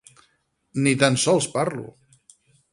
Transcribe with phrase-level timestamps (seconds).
[0.87, 1.87] Ni tan sols parlo.